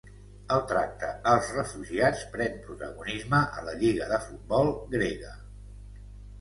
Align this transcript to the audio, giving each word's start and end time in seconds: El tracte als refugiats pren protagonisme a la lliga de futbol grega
El 0.53 0.61
tracte 0.69 1.09
als 1.31 1.49
refugiats 1.57 2.25
pren 2.37 2.57
protagonisme 2.65 3.45
a 3.61 3.69
la 3.69 3.79
lliga 3.85 4.11
de 4.15 4.21
futbol 4.27 4.75
grega 4.99 5.39